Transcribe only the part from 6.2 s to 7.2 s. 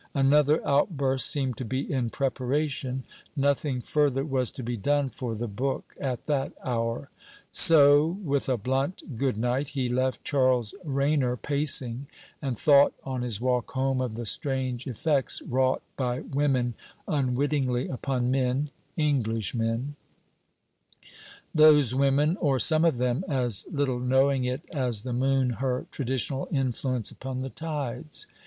that hour.